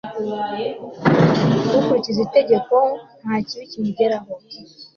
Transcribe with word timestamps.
ukurikiza 1.77 2.21
itegeko, 2.27 2.75
nta 3.21 3.35
kibi 3.47 3.65
kimugeraho 3.71 4.31